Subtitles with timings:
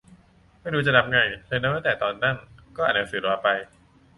[0.59, 2.37] ไม่รู้จะนับไง เลยนับตั้งแต่ตอนนั่ง
[2.75, 3.47] ก็อ่านหนังสือรอไป